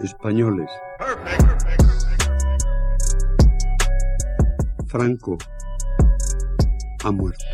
[0.00, 0.70] españoles.
[4.86, 5.36] Franco
[7.04, 7.44] ha muerto.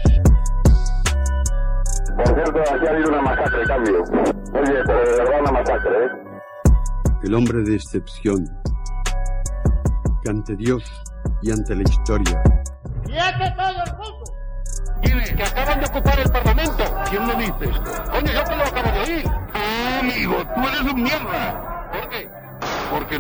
[2.17, 4.03] Por cierto, aquí ha habido una masacre, cambio.
[4.03, 6.11] Oye, pero de verdad una masacre, ¿eh?
[7.25, 8.47] El hombre de excepción,
[10.23, 10.85] que ante Dios
[11.43, 12.43] y ante la historia.
[13.05, 14.25] ¡Quiete todo el mundo!
[15.03, 15.33] ¿Quiénes?
[15.33, 16.85] Que acaban de ocupar el Parlamento.
[17.11, 17.79] ¿Quién lo dices?
[18.11, 19.25] Coño, yo que lo acabo de oír.
[19.55, 21.74] Ah, amigo, tú eres un mierda.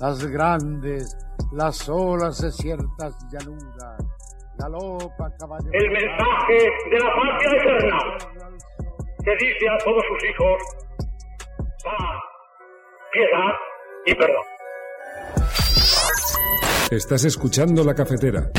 [0.00, 1.16] Las grandes,
[1.52, 3.98] las olas de ciertas llanuras,
[4.56, 5.68] galopa caballo.
[5.72, 7.98] El mensaje de la patria eterna
[9.24, 10.62] que dice a todos sus hijos
[11.84, 12.22] paz,
[13.12, 13.54] piedad
[14.06, 14.44] y perdón.
[16.90, 18.50] Estás escuchando la cafetera.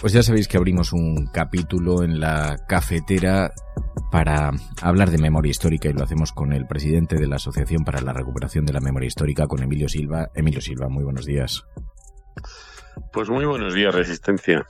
[0.00, 3.52] Pues ya sabéis que abrimos un capítulo en la cafetera
[4.12, 8.00] para hablar de memoria histórica y lo hacemos con el presidente de la Asociación para
[8.00, 10.30] la Recuperación de la Memoria Histórica, con Emilio Silva.
[10.36, 11.64] Emilio Silva, muy buenos días.
[13.12, 14.64] Pues muy buenos días, Resistencia.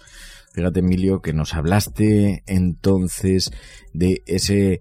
[0.55, 3.51] Fíjate, Emilio, que nos hablaste entonces
[3.93, 4.81] de ese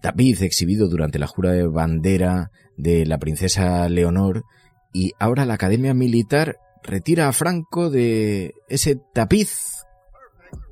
[0.00, 4.44] tapiz exhibido durante la jura de bandera de la princesa Leonor
[4.92, 9.84] y ahora la Academia Militar retira a Franco de ese tapiz.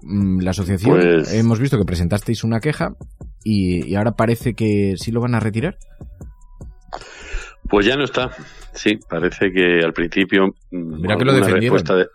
[0.03, 2.95] Mm, La asociación, Pues- hemos visto que presentasteis una queja
[3.45, 5.79] y, y ahora parece que sí lo van a retirar.
[7.69, 8.31] Pues ya no está.
[8.75, 10.49] Sí, parece que al principio.
[10.71, 11.77] mm, Mira que lo defendieron.
[11.79, 12.09] respuesta de-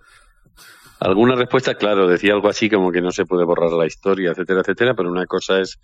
[1.00, 4.62] alguna respuesta, claro, decía algo así como que no se puede borrar la historia, etcétera,
[4.62, 5.80] etcétera, pero una cosa es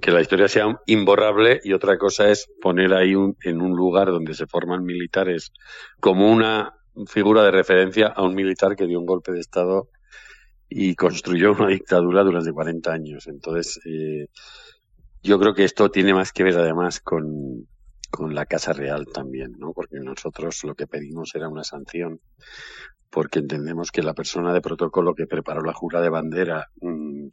[0.00, 4.08] que la historia sea imborrable y otra cosa es poner ahí un- en un lugar
[4.08, 5.50] donde se forman militares
[5.98, 6.74] como una
[7.06, 9.88] figura de referencia a un militar que dio un golpe de Estado
[10.68, 13.26] y construyó una dictadura durante 40 años.
[13.26, 14.26] Entonces, eh,
[15.22, 17.66] yo creo que esto tiene más que ver además con,
[18.10, 19.72] con la Casa Real también, ¿no?
[19.72, 22.20] Porque nosotros lo que pedimos era una sanción,
[23.10, 27.28] porque entendemos que la persona de protocolo que preparó la jura de bandera, mm,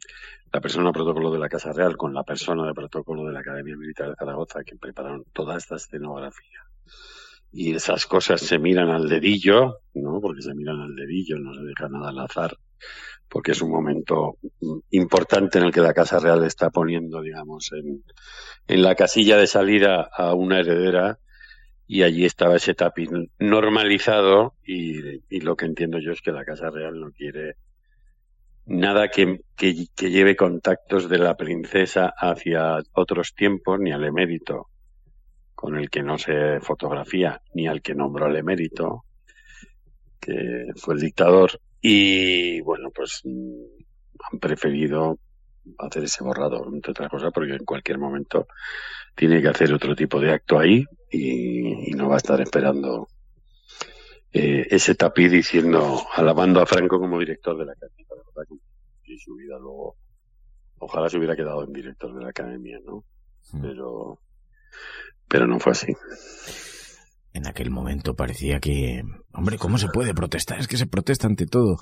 [0.52, 3.40] la persona de protocolo de la Casa Real con la persona de protocolo de la
[3.40, 6.60] Academia Militar de Zaragoza, que prepararon toda esta escenografía,
[7.56, 10.20] y esas cosas se miran al dedillo, ¿no?
[10.20, 12.54] Porque se miran al dedillo, no se deja nada al azar,
[13.30, 14.36] porque es un momento
[14.90, 18.04] importante en el que la Casa Real está poniendo, digamos, en,
[18.68, 21.18] en la casilla de salida a una heredera
[21.86, 23.08] y allí estaba ese tapiz
[23.38, 27.54] normalizado y, y lo que entiendo yo es que la Casa Real no quiere
[28.66, 34.68] nada que, que, que lleve contactos de la princesa hacia otros tiempos ni al emérito
[35.56, 39.04] con el que no se fotografía ni al que nombró al emérito
[40.20, 41.58] que fue el dictador.
[41.80, 43.64] Y bueno pues mm,
[44.30, 45.18] han preferido
[45.78, 48.46] hacer ese borrado entre otras cosas porque en cualquier momento
[49.16, 53.08] tiene que hacer otro tipo de acto ahí y, y no va a estar esperando
[54.32, 58.06] eh, ese tapiz diciendo alabando a Franco como director de la academia.
[58.10, 59.96] La verdad que y su vida luego
[60.78, 63.02] ojalá se hubiera quedado en director de la academia no
[63.62, 64.18] pero
[65.28, 65.92] pero no fue así
[67.32, 70.58] En aquel momento parecía que, hombre, ¿cómo se puede protestar?
[70.58, 71.76] Es que se protesta ante todo.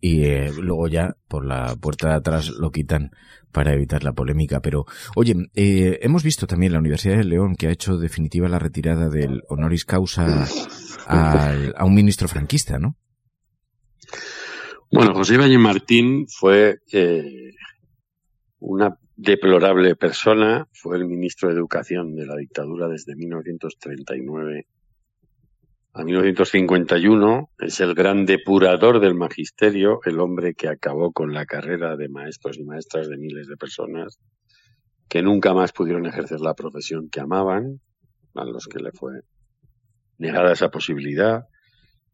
[0.00, 3.10] Y eh, luego ya por la puerta de atrás lo quitan
[3.52, 4.60] para evitar la polémica.
[4.60, 4.84] Pero,
[5.16, 9.08] oye, eh, hemos visto también la Universidad de León que ha hecho definitiva la retirada
[9.08, 10.46] del honoris causa
[11.06, 12.96] a un ministro franquista, ¿no?
[14.92, 17.52] Bueno, José Valle Martín fue eh,
[18.58, 24.66] una deplorable persona, fue el ministro de Educación de la dictadura desde 1939
[25.92, 31.96] a 1951, es el gran depurador del magisterio, el hombre que acabó con la carrera
[31.96, 34.18] de maestros y maestras de miles de personas
[35.08, 37.80] que nunca más pudieron ejercer la profesión que amaban,
[38.36, 39.20] a los que le fue
[40.16, 41.46] negada esa posibilidad.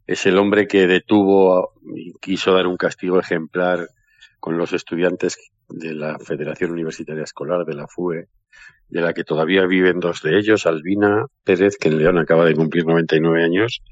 [0.06, 3.90] Es el hombre que detuvo y quiso dar un castigo ejemplar
[4.40, 5.36] con los estudiantes
[5.68, 8.28] de la Federación Universitaria Escolar, de la FUE,
[8.88, 12.54] de la que todavía viven dos de ellos, Albina Pérez, que en León acaba de
[12.54, 13.82] cumplir 99 años,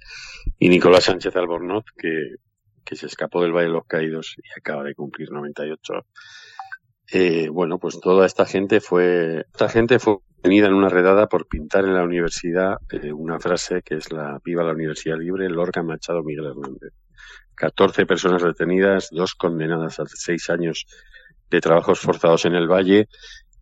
[0.59, 2.37] y Nicolás Sánchez Albornoz, que,
[2.85, 5.95] que se escapó del Valle de los Caídos y acaba de cumplir 98.
[7.13, 11.47] Eh, bueno, pues toda esta gente fue, esta gente fue venida en una redada por
[11.47, 15.83] pintar en la universidad eh, una frase que es la Viva la Universidad Libre, Lorca
[15.83, 16.93] Machado Miguel Hernández.
[17.57, 20.87] 14 personas detenidas, dos condenadas a seis años
[21.55, 23.09] de trabajos forzados en el Valle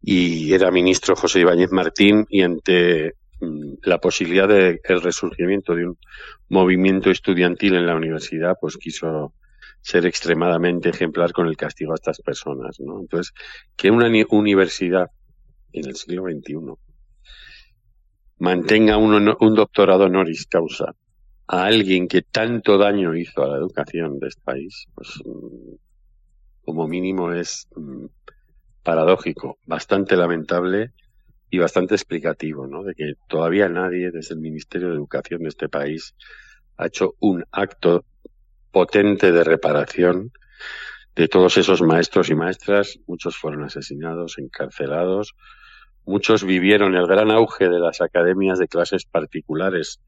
[0.03, 5.87] y era ministro José Ibáñez Martín y ante mm, la posibilidad de el resurgimiento de
[5.87, 5.99] un
[6.49, 9.35] movimiento estudiantil en la universidad, pues quiso
[9.81, 13.01] ser extremadamente ejemplar con el castigo a estas personas, ¿no?
[13.01, 13.33] Entonces,
[13.77, 15.09] que una universidad
[15.73, 16.55] en el siglo XXI
[18.39, 20.95] mantenga un, un doctorado honoris causa
[21.49, 25.75] a alguien que tanto daño hizo a la educación de este país, pues mm,
[26.65, 28.07] como mínimo es mm,
[28.83, 30.93] paradójico, bastante lamentable
[31.51, 32.83] y bastante explicativo, ¿no?
[32.83, 36.15] De que todavía nadie desde el Ministerio de Educación de este país
[36.77, 38.05] ha hecho un acto
[38.71, 40.33] potente de reparación
[41.15, 42.99] de todos esos maestros y maestras.
[43.07, 45.35] Muchos fueron asesinados, encarcelados,
[46.05, 50.01] muchos vivieron el gran auge de las academias de clases particulares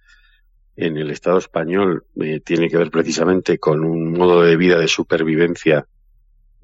[0.76, 2.06] en el Estado español.
[2.20, 5.86] Eh, tiene que ver precisamente con un modo de vida de supervivencia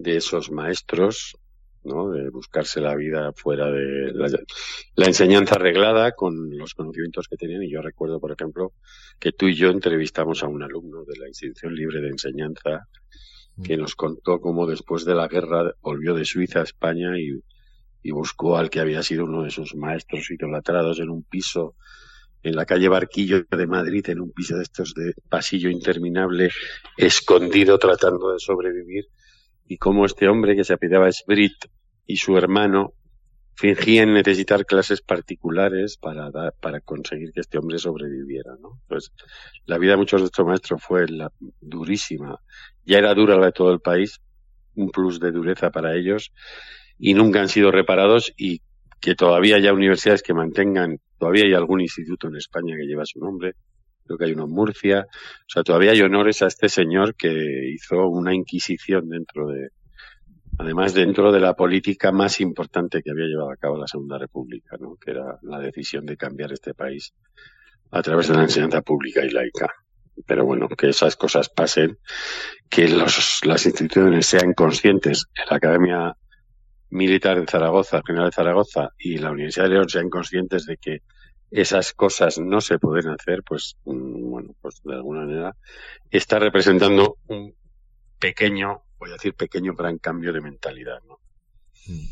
[0.03, 1.37] de esos maestros,
[1.85, 2.11] ¿no?
[2.11, 7.63] de buscarse la vida fuera de la, enseñanza arreglada con los conocimientos que tenían.
[7.63, 8.73] Y yo recuerdo, por ejemplo,
[9.19, 12.87] que tú y yo entrevistamos a un alumno de la Institución Libre de Enseñanza
[13.63, 17.43] que nos contó cómo después de la guerra volvió de Suiza a España y,
[18.03, 21.75] y buscó al que había sido uno de sus maestros idolatrados en un piso
[22.43, 26.51] en la calle Barquillo de Madrid, en un piso de estos de pasillo interminable,
[26.97, 29.09] escondido tratando de sobrevivir
[29.71, 31.67] y cómo este hombre que se apellidaba Sbrit
[32.05, 32.93] y su hermano
[33.55, 36.29] fingían necesitar clases particulares para
[36.61, 38.81] para conseguir que este hombre sobreviviera, ¿no?
[38.89, 39.13] Pues
[39.67, 41.31] la vida de muchos de estos maestros fue la,
[41.61, 42.41] durísima.
[42.85, 44.21] Ya era dura la de todo el país,
[44.75, 46.33] un plus de dureza para ellos
[46.99, 48.63] y nunca han sido reparados y
[49.01, 53.21] que todavía haya universidades que mantengan, todavía hay algún instituto en España que lleva su
[53.21, 53.55] nombre,
[54.11, 55.07] creo que hay uno en Murcia.
[55.09, 59.69] O sea, todavía hay honores a este señor que hizo una inquisición dentro de,
[60.59, 64.77] además dentro de la política más importante que había llevado a cabo la Segunda República,
[64.81, 64.97] ¿no?
[64.97, 67.15] que era la decisión de cambiar este país
[67.93, 69.73] a través de la enseñanza pública y laica.
[70.27, 71.99] Pero bueno, que esas cosas pasen,
[72.69, 76.15] que los, las instituciones sean conscientes, la Academia
[76.91, 80.99] Militar de Zaragoza, General de Zaragoza y la Universidad de León sean conscientes de que
[81.51, 85.57] esas cosas no se pueden hacer, pues mm, bueno, pues de alguna manera
[86.11, 87.55] está representando un
[88.19, 91.19] pequeño, voy a decir pequeño gran cambio de mentalidad, ¿no?
[91.87, 92.07] Mm.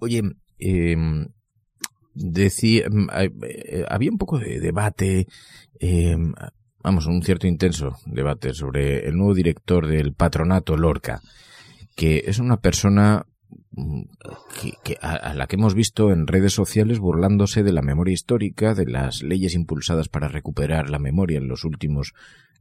[0.00, 0.22] Oye,
[0.58, 1.28] em,
[2.14, 3.08] decía, mm,
[3.42, 5.26] eh, había un poco de debate,
[5.80, 6.34] em,
[6.82, 11.20] vamos, un cierto intenso debate sobre el nuevo director del patronato Lorca,
[11.96, 13.24] que es una persona
[14.84, 18.86] que, a, la que hemos visto en redes sociales burlándose de la memoria histórica, de
[18.86, 22.12] las leyes impulsadas para recuperar la memoria en los últimos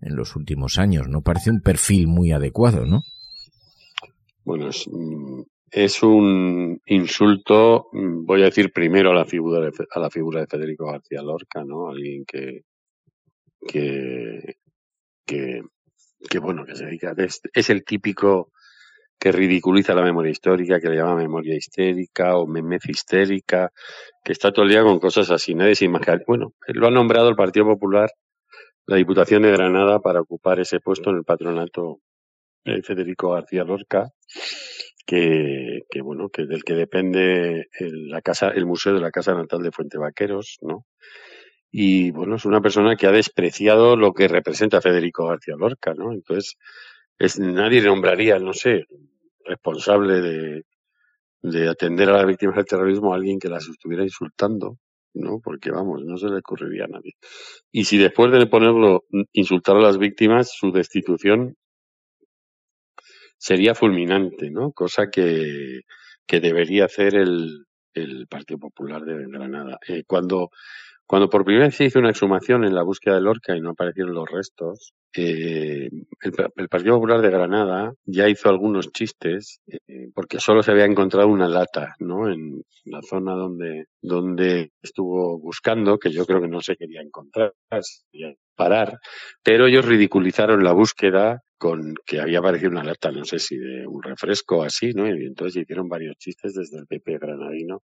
[0.01, 1.07] en los últimos años.
[1.07, 3.01] No parece un perfil muy adecuado, ¿no?
[4.43, 9.71] Bueno, es, mm, es un insulto, mm, voy a decir primero a la figura de,
[9.91, 11.89] a la figura de Federico García Lorca, ¿no?
[11.89, 12.63] Alguien que
[13.67, 14.55] que
[15.25, 15.61] que,
[16.29, 18.51] que bueno, que se dedica es, es el típico
[19.21, 23.71] que ridiculiza la memoria histórica, que le llama memoria histérica o memez histérica,
[24.23, 25.53] que está todo el día con cosas así.
[25.53, 26.19] Nadie se imagina.
[26.25, 28.09] Bueno, lo ha nombrado el Partido Popular,
[28.87, 31.99] la Diputación de Granada, para ocupar ese puesto en el patronato
[32.65, 34.09] de Federico García Lorca,
[35.05, 39.35] que, que bueno, que del que depende el, la casa, el Museo de la Casa
[39.35, 40.87] Natal de Fuente Vaqueros, ¿no?
[41.69, 46.11] Y bueno, es una persona que ha despreciado lo que representa Federico García Lorca, ¿no?
[46.11, 46.57] Entonces,
[47.19, 48.87] es, nadie nombraría, no sé,
[49.45, 50.63] responsable de,
[51.41, 54.77] de atender a las víctimas del terrorismo a alguien que las estuviera insultando,
[55.13, 55.39] ¿no?
[55.43, 57.13] Porque vamos, no se le ocurriría a nadie.
[57.71, 61.55] Y si después de ponerlo, insultar a las víctimas, su destitución
[63.37, 64.71] sería fulminante, ¿no?
[64.71, 65.81] Cosa que,
[66.27, 69.79] que debería hacer el, el Partido Popular de Granada.
[69.87, 70.49] Eh, cuando
[71.11, 73.71] cuando por primera vez se hizo una exhumación en la búsqueda de Lorca y no
[73.71, 75.89] aparecieron los restos, eh,
[76.21, 81.27] el, Partido Popular de Granada ya hizo algunos chistes eh, porque solo se había encontrado
[81.27, 82.31] una lata, ¿no?
[82.31, 87.51] En la zona donde, donde estuvo buscando, que yo creo que no se quería encontrar,
[88.55, 88.97] parar,
[89.43, 93.85] pero ellos ridiculizaron la búsqueda con que había aparecido una alerta, no sé si de
[93.85, 95.05] un refresco así, ¿no?
[95.07, 97.83] Y entonces hicieron varios chistes desde el PP granadino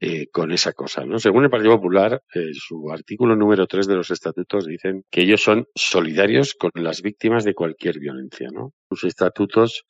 [0.00, 1.18] eh, con esa cosa, ¿no?
[1.18, 5.42] Según el Partido Popular, eh, su artículo número 3 de los estatutos dicen que ellos
[5.42, 8.72] son solidarios con las víctimas de cualquier violencia, ¿no?
[8.88, 9.84] Sus estatutos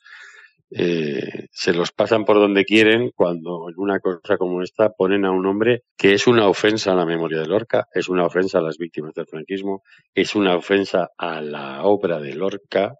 [0.76, 5.30] eh, se los pasan por donde quieren cuando en una cosa como esta ponen a
[5.30, 8.62] un hombre que es una ofensa a la memoria de Lorca, es una ofensa a
[8.62, 9.82] las víctimas del franquismo,
[10.14, 12.94] es una ofensa a la obra de Lorca,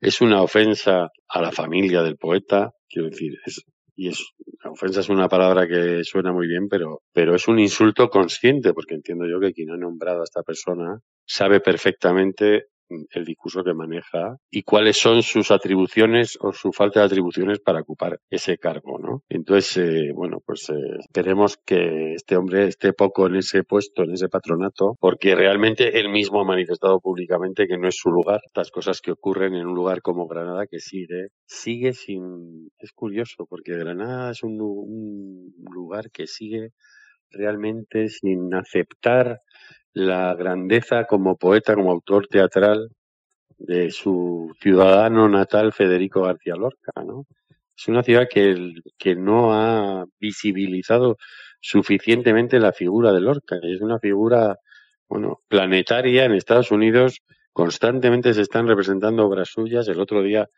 [0.00, 3.60] es una ofensa a la familia del poeta, quiero decir, es,
[3.96, 4.24] y es
[4.62, 8.72] la ofensa es una palabra que suena muy bien, pero, pero es un insulto consciente,
[8.72, 13.74] porque entiendo yo que quien ha nombrado a esta persona sabe perfectamente el discurso que
[13.74, 18.98] maneja y cuáles son sus atribuciones o su falta de atribuciones para ocupar ese cargo,
[18.98, 19.22] ¿no?
[19.28, 24.12] Entonces, eh, bueno, pues eh, esperemos que este hombre esté poco en ese puesto, en
[24.12, 28.40] ese patronato, porque realmente él mismo ha manifestado públicamente que no es su lugar.
[28.46, 32.70] Estas cosas que ocurren en un lugar como Granada que sigue, sigue sin...
[32.78, 36.70] Es curioso, porque Granada es un, un lugar que sigue
[37.30, 39.40] realmente sin aceptar
[39.92, 42.90] la grandeza como poeta, como autor teatral
[43.58, 47.24] de su ciudadano natal Federico García Lorca, ¿no?
[47.76, 51.16] Es una ciudad que, que no ha visibilizado
[51.60, 53.56] suficientemente la figura de Lorca.
[53.62, 54.56] Es una figura,
[55.08, 57.20] bueno, planetaria en Estados Unidos.
[57.52, 59.88] Constantemente se están representando obras suyas.
[59.88, 60.48] El otro día,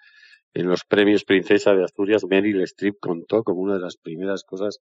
[0.54, 4.78] en los premios Princesa de Asturias, Meryl Streep contó como una de las primeras cosas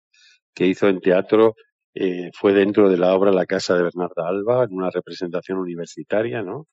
[0.56, 1.56] que hizo en teatro
[1.96, 6.42] eh, fue dentro de la obra La Casa de Bernarda Alba, en una representación universitaria,
[6.42, 6.68] ¿no?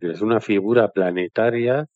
[0.00, 1.86] Es una figura planetaria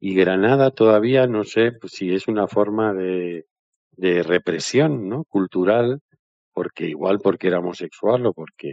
[0.00, 3.46] y Granada todavía no sé pues, si es una forma de,
[3.92, 5.24] de represión, ¿no?
[5.24, 6.00] Cultural,
[6.52, 8.68] porque igual porque era homosexual o porque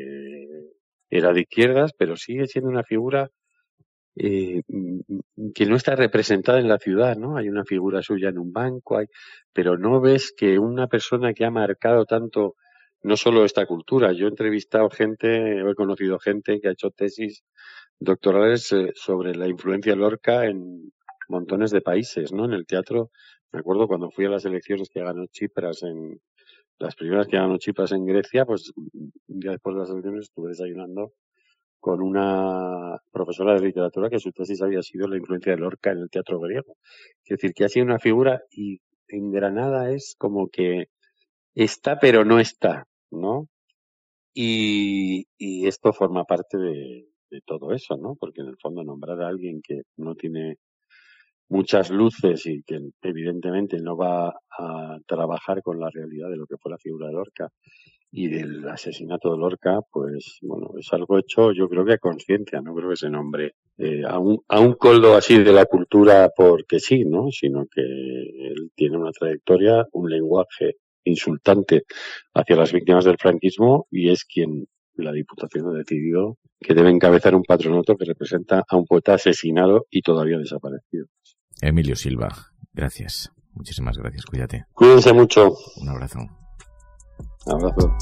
[1.10, 3.30] era de izquierdas, pero sigue siendo una figura
[4.18, 4.62] eh,
[5.54, 7.38] que no está representada en la ciudad, ¿no?
[7.38, 9.08] Hay una figura suya en un banco, hay,
[9.54, 12.56] pero no ves que una persona que ha marcado tanto
[13.04, 14.14] no solo esta cultura.
[14.14, 17.44] Yo he entrevistado gente, he conocido gente que ha hecho tesis
[18.00, 20.92] doctorales eh, sobre la influencia de Lorca en
[21.30, 22.46] montones de países, ¿no?
[22.46, 23.12] En el teatro,
[23.52, 26.20] me acuerdo cuando fui a las elecciones que ganó Chipras en
[26.78, 30.50] las primeras que ganó Chipras en Grecia, pues un día después de las elecciones estuve
[30.50, 31.14] desayunando
[31.80, 36.00] con una profesora de literatura que su tesis había sido la influencia de Lorca en
[36.00, 36.78] el teatro griego.
[37.24, 40.88] Es decir, que ha sido una figura y en Granada es como que
[41.56, 42.86] está pero no está.
[43.12, 43.48] ¿no?
[44.34, 48.16] Y, y esto forma parte de, de todo eso, ¿no?
[48.20, 50.58] Porque en el fondo nombrar a alguien que no tiene
[51.48, 56.58] muchas luces y que evidentemente no va a trabajar con la realidad de lo que
[56.58, 57.50] fue la figura de Lorca
[58.12, 62.62] y del asesinato de Lorca, pues bueno, es algo hecho yo creo que a conciencia,
[62.62, 66.30] no creo que se nombre eh, a, un, a un coldo así de la cultura
[66.36, 67.30] porque sí, ¿no?
[67.30, 71.84] Sino que él tiene una trayectoria, un lenguaje insultante
[72.34, 77.36] hacia las víctimas del franquismo y es quien la Diputación ha decidido que debe encabezar
[77.36, 81.08] un patronato que representa a un poeta asesinado y todavía desaparecido.
[81.62, 82.30] Emilio Silva,
[82.74, 83.32] gracias.
[83.54, 84.66] Muchísimas gracias, cuídate.
[84.74, 85.54] Cuídense mucho.
[85.78, 86.20] Un abrazo.
[87.46, 87.96] abrazo.